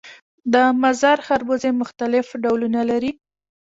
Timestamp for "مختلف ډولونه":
1.81-2.81